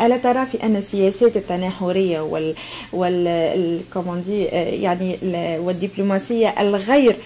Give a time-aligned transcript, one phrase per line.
[0.00, 2.54] ألا ترى في أن السياسات التناحرية وال
[2.92, 3.80] وال
[4.22, 4.44] دي
[4.82, 5.18] يعني
[5.58, 7.16] والدبلوماسية الغير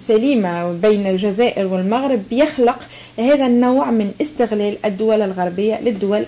[0.00, 2.78] سليمة بين الجزائر والمغرب يخلق
[3.18, 6.26] هذا النوع من استغلال الدول الغربية للدول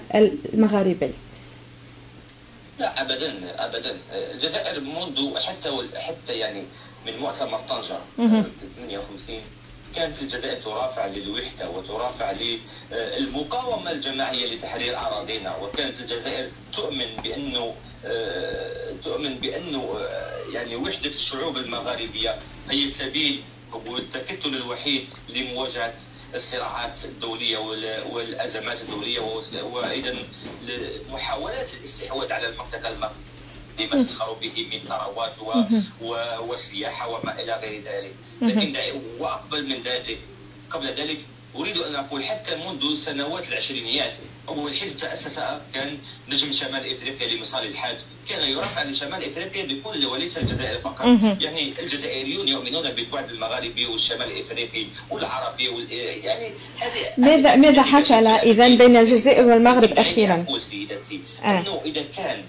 [0.55, 1.11] المغاربية؟
[2.79, 3.97] لا ابدا ابدا
[4.35, 6.63] الجزائر منذ حتى حتى يعني
[7.07, 9.37] من مؤتمر طنجة 58
[9.97, 12.33] كانت الجزائر ترافع للوحدة وترافع
[12.91, 21.57] للمقاومة الجماعية لتحرير أراضينا وكانت الجزائر تؤمن بأنه آه، تؤمن بأنه آه، يعني وحدة الشعوب
[21.57, 22.39] المغاربية
[22.71, 23.43] هي السبيل
[23.87, 25.95] والتكتل الوحيد لمواجهة
[26.35, 27.59] الصراعات الدولية
[28.11, 29.21] والأزمات الدولية
[29.63, 30.15] وأيضا
[31.11, 33.30] محاولات الاستحواذ على المنطقة المغربية.
[33.87, 35.35] بما تسخر به من ثروات
[36.49, 38.15] وسياحه وما إلى غير ذلك.
[38.43, 38.75] لكن
[39.19, 40.19] وأقبل من ذلك.
[40.71, 41.19] قبل ذلك
[41.57, 44.13] أريد أن أقول حتى منذ سنوات العشرينيات
[44.49, 45.39] أول حزب تأسس
[45.75, 47.97] كان نجم شمال إفريقيا لمصالح الحاج.
[48.29, 51.05] كان يرفع لشمال إفريقيا بكل وليس الجزائر فقط.
[51.41, 55.93] يعني الجزائريون يؤمنون بالبعد المغاربي والشمال الافريقي والعربي وال...
[55.93, 56.47] يعني
[56.79, 61.47] هذه ماذا ماذا حصل اذا بين الجزائر والمغرب أخيرا؟ أقول سيدتي آه.
[61.47, 62.45] أنه إذا كان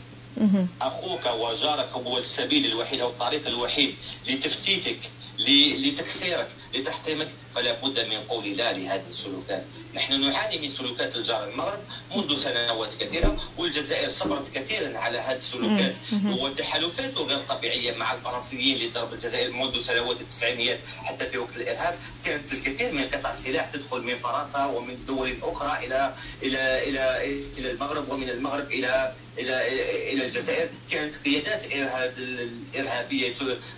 [0.82, 3.96] أخوك وجارك هو السبيل الوحيد أو الطريق الوحيد
[4.28, 5.00] لتفتيتك
[5.40, 9.64] لتكسيرك لتحطيمك فلا بد من قول لا لهذه السلوكات.
[9.94, 11.80] نحن نعاني من سلوكات الجار المغرب
[12.16, 15.98] منذ سنوات كثيرة والجزائر صبرت كثيرا على هذه السلوكات.
[16.26, 22.00] والتحالفات غير طبيعية مع الفرنسيين لضرب الجزائر منذ سنوات التسعينيات حتى في وقت الإرهاب.
[22.26, 27.72] كانت الكثير من قطع السلاح تدخل من فرنسا ومن دول أخرى إلى إلى إلى إلى
[27.72, 29.68] المغرب ومن المغرب إلى إلى
[30.14, 30.70] إلى الجزائر.
[30.92, 33.34] كانت قيادات الارهاب الإرهابية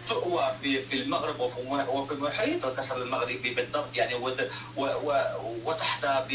[0.09, 4.13] تؤوى في في المغرب وفي محيط القصر المغربي بالضبط يعني
[5.65, 6.25] وتحظى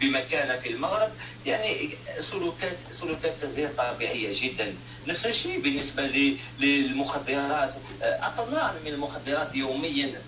[0.00, 1.10] بمكانة في المغرب.
[1.46, 1.90] يعني
[2.20, 4.74] سلوكات سلوكات غير طبيعية جدا.
[5.06, 7.74] نفس الشيء بالنسبة للمخدرات.
[8.02, 10.22] أطنان من المخدرات يوميا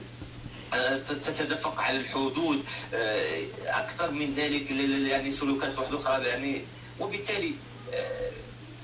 [1.09, 2.65] تتدفق على الحدود
[3.67, 4.71] أكثر من ذلك
[5.11, 6.29] يعني سلوكات واحدة أخرى.
[6.29, 6.65] يعني
[7.01, 7.55] وبالتالي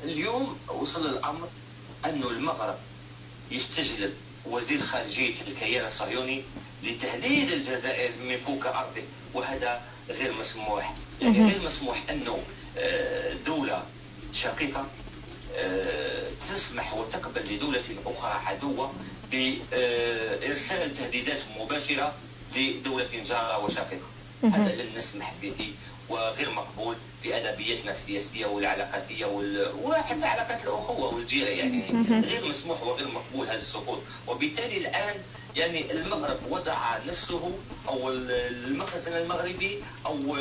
[0.05, 1.49] اليوم وصل الأمر
[2.05, 2.79] انه المغرب
[3.51, 4.15] يستجلب.
[4.51, 6.43] وزير خارجية الكيان الصهيوني
[6.83, 9.03] لتهديد الجزائر من فوق أرضه
[9.35, 10.95] وهذا غير مسموح.
[11.23, 12.39] يعني غير مسموح أنه
[12.79, 13.83] آه، دولة
[14.33, 14.87] شقيقة
[15.57, 18.93] آه، تسمح وتقبل لدولة أخرى عدوة
[19.33, 22.15] بإرسال تهديدات مباشرة
[22.57, 24.16] لدولة جارة وشقيقة.
[24.43, 25.73] هذا لن نسمح به
[26.09, 29.73] وغير مقبول في ادبياتنا السياسية والعلاقاتية وال...
[29.83, 31.83] وحتى علاقات الأخوة والجيرة يعني.
[32.21, 33.99] غير مسموح وغير مقبول هذا السقوط.
[34.27, 35.15] وبالتالي الآن
[35.57, 37.59] يعني المغرب وضع نفسه
[37.89, 40.37] أو المخزن المغربي أو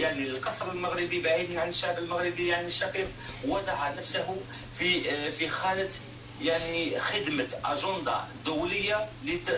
[0.00, 3.08] يعني القصر المغربي بعيدا عن الشعب المغربي يعني الشقيق
[3.46, 4.36] وضع نفسه
[4.78, 5.90] في في خانة
[6.42, 9.08] يعني خدمة أجندة دولية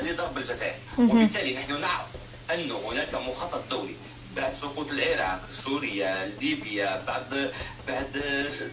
[0.03, 0.79] لضرب الجزائر.
[0.99, 2.07] وبالتالي نحن نعرف
[2.55, 3.95] انه هناك مخطط دولي.
[4.37, 7.53] بعد سقوط العراق سوريا ليبيا بعد
[7.89, 8.23] بعد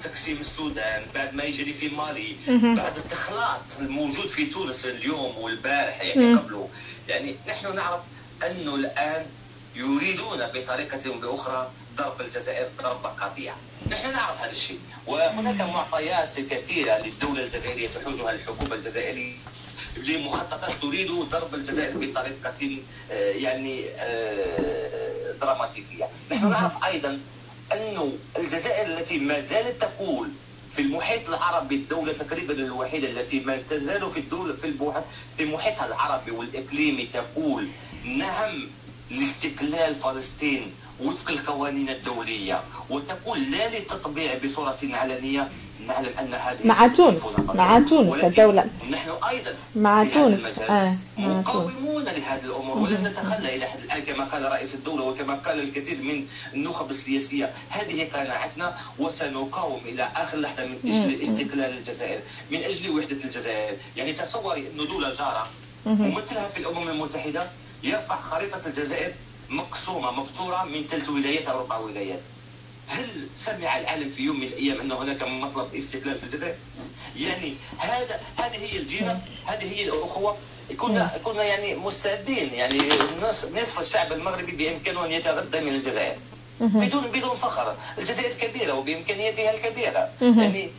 [0.02, 2.36] تقسيم السودان بعد ما يجري في مالي
[2.76, 6.70] بعد التخلاط الموجود في تونس اليوم والبارح يعني قبله.
[7.08, 8.02] يعني نحن نعرف
[8.46, 9.26] أنه الآن
[9.76, 13.58] يريدون بطريقه بأخرى ضرب الجزائر ضربه قاطعه
[13.92, 14.80] نحن نعرف هذا الشيء.
[15.08, 19.34] وهناك معطيات كثيرة للدولة الجزائرية تحوزها الحكومة الجزائرية.
[20.06, 22.78] لمخططات تريد ضرب الجزائر بطريقة
[23.12, 26.10] آه، يعني آه، دراماتيكية.
[26.32, 27.20] نحن نعرف أيضا
[27.72, 30.30] أن الجزائر التي ما زالت تقول
[30.76, 34.74] في المحيط العربي الدولة تقريبا الوحيدة التي ما تزال في الدولة في
[35.38, 37.68] في محيطها العربي والإقليمي تقول
[38.06, 38.68] نعم
[39.12, 45.52] لاستقلال فلسطين وفق القوانين الدولية وتقول لا للتطبيع بصورة علنية
[45.88, 48.66] نعلم أن هذه مع تونس مع تونس الدولة.
[48.92, 50.60] نحن أيضا مع تونس.
[50.60, 50.96] آه.
[51.18, 52.78] مقاومون لهذه الأمور.
[52.78, 57.54] ولن نتخلى إلى حد الآن كما قال رئيس الدولة وكما قال الكثير من النخب السياسية.
[57.70, 62.20] هذه قناعتنا وسنقاوم إلى آخر لحظة من أجل استقلال الجزائر
[62.52, 63.78] من أجل وحدة الجزائر.
[63.98, 65.48] يعني تصوري انه دوله جارة
[65.86, 67.48] ممثلها في الأمم المتحدة
[67.84, 69.14] يرفع خريطة الجزائر
[69.50, 72.20] مقسومة مبتوره من ثلاث ولايات أو أربع ولايات.
[72.88, 76.56] هل سمع العالم في يوم من الأيام أن هناك مطلب استقلال في الجزائر؟
[77.20, 80.38] يعني هذا هذه هي الجيرة هذه هي الأخوة.
[80.78, 82.80] كنا كنا يعني مستعدين يعني
[83.54, 86.16] نصف الشعب المغربي بإمكانه أن يتغذى من الجزائر.
[86.60, 87.76] بدون بدون فخر.
[87.98, 90.10] الجزائر كبيرة وبامكانياتها الكبيرة.
[90.22, 90.70] يعني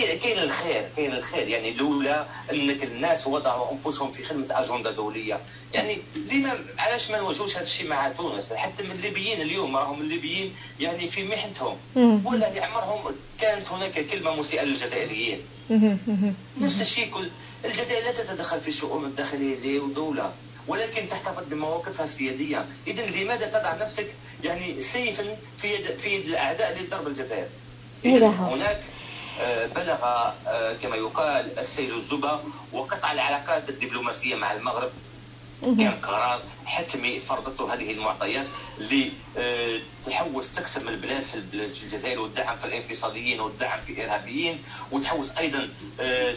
[0.00, 1.48] كاين الخير كاين الخير.
[1.48, 5.40] يعني لولا أنك الناس وضعوا أنفسهم في خدمة أجندة دولية.
[5.74, 5.98] يعني
[6.32, 11.08] لما علاش ما نواجهوش هذا الشيء مع تونس؟ حتى من الليبيين اليوم راهم الليبيين يعني
[11.08, 11.76] في محنتهم.
[12.24, 15.40] ولا يعمرهم كانت هناك كلمة مسيئة للجزائريين.
[16.60, 17.30] نفس الشيء كل
[17.64, 20.32] الجزائر لا تتدخل في الشؤون الداخلية لدولة
[20.68, 22.66] ولكن تحتفظ بمواقفها السيادية.
[22.86, 24.06] اذا لماذا تضع نفسك
[24.44, 27.46] يعني سيفا في يد في يد الأعداء لضرب الجزائر؟
[28.04, 28.82] هناك
[29.76, 32.40] بلغ آه، كما يقال السيل الزبا
[32.72, 34.90] وقطع العلاقات الدبلوماسية مع المغرب.
[35.62, 38.46] كان قرار حتمي فرضته هذه المعطيات
[38.78, 44.58] لتحوس آه، تقسم البلاد في الجزائر والدعم في الانفصاليين والدعم في الإرهابيين
[44.92, 45.68] وتحوس أيضا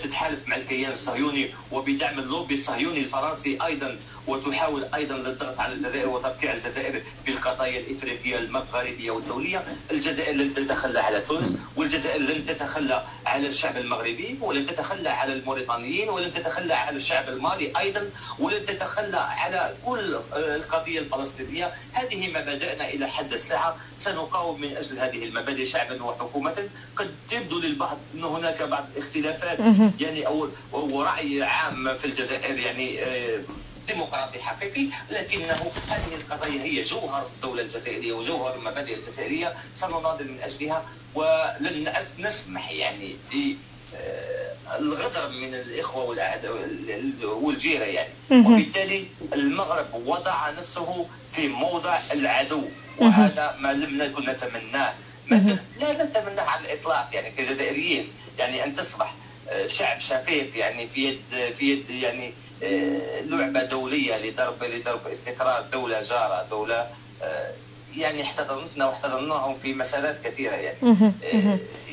[0.03, 6.53] تتحالف مع الكيان الصهيوني وبدعم اللوبي الصهيوني الفرنسي أيضا وتحاول أيضا للضغط على الجزائر وتركيع
[6.53, 13.47] الجزائر في القضايا الإفريقية المغاربيه والدولية، الجزائر لن تتخلى على تونس والجزائر لن تتخلى على
[13.47, 19.75] الشعب المغربي ولن تتخلى على الموريتانيين ولن تتخلى على الشعب المالي أيضا ولن تتخلى على
[19.85, 23.77] كل آه، القضية الفلسطينية، هذه مبادئنا إلى حد الساعة.
[23.97, 29.59] سنقاوم من أجل هذه المبادئ شعبا وحكومة، قد تبدو للبعض أن هناك بعض الاختلافات.
[29.99, 33.39] يعني أو رأي عام في الجزائر يعني آه،
[33.87, 34.87] ديمقراطي حقيقي.
[35.11, 39.53] لكنه هذه القضايا هي جوهر الدولة الجزائرية وجوهر المبادئ الجزائرية.
[39.75, 40.85] سنناضل من أجلها
[41.15, 43.15] ولن نسمح يعني
[43.95, 44.34] آه،
[44.79, 46.51] الغدر من الإخوة والاعداء
[47.23, 48.09] والجيرة يعني.
[48.31, 52.61] وبالتالي المغرب وضع نفسه في موضع العدو
[52.97, 54.93] وهذا ما لم نكن نتمناه
[55.79, 58.07] لا نتمناه على الإطلاق يعني كجزائريين
[58.39, 59.13] يعني أن تصبح
[59.49, 62.33] آه، شعب شقيق يعني في يد في يد يعني
[62.63, 66.89] آه، لعبة دولية لضرب لضرب استقرار دولة جارة دولة
[67.23, 67.51] آه،
[67.97, 70.77] يعني احتضنتنا واحتضناهم في مسارات كثيرة يعني.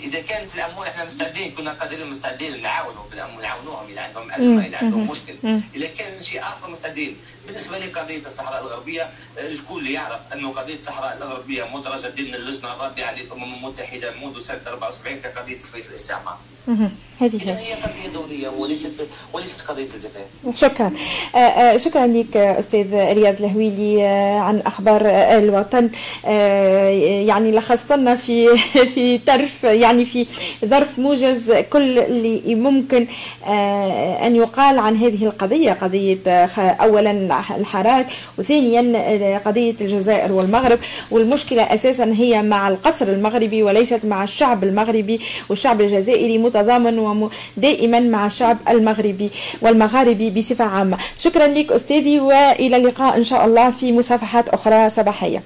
[0.02, 3.02] إذا كانت الأمور إحنا مستعدين كنا قادرين مستعدين نعاونوا
[3.42, 5.34] نعاونوهم إذا عندهم أزمة إذا عندهم مشكل.
[5.74, 7.16] إذا كان شيء آخر مستعدين.
[7.46, 13.54] بالنسبة لقضيه الصحراء الغربية الكل يعرف أنه قضية الصحراء الغربية مدرجة ضمن اللجنه الرابعة للامم
[13.54, 16.38] المتحدة منذ سنة 74 كقضية تسويه الاستعمار.
[17.20, 17.74] هذه هي.
[17.74, 20.26] قضية دولية وليست وليست قضية الجزائر.
[20.54, 20.92] شكرا.
[21.34, 25.90] آه، آه، شكرا لك أستاذ رياض الهويلي آه، عن أخبار الوطن.
[27.26, 28.56] يعني لخصت لنا في
[28.94, 30.26] في طرف يعني في
[30.64, 33.06] ظرف موجز كل اللي ممكن
[34.26, 36.18] أن يقال عن هذه القضية قضية
[36.56, 37.10] اولا
[37.60, 38.06] الحراك
[38.38, 40.78] وثانيا قضية الجزائر والمغرب.
[41.10, 48.26] والمشكلة أساسا هي مع القصر المغربي وليست مع الشعب المغربي والشعب الجزائري متضامن دائما مع
[48.26, 49.30] الشعب المغربي
[49.62, 50.98] والمغاربي بصفة عامة.
[51.18, 55.42] شكرا لك أستاذي وإلى اللقاء إن شاء الله في مصافحات أخرى صباحية.